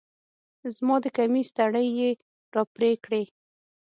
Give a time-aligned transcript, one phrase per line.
[0.75, 2.09] زما د کميس تڼۍ يې
[2.55, 3.23] راپرې کړې